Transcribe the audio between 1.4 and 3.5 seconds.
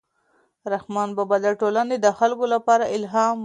د ټولنې د خلکو لپاره الهام و.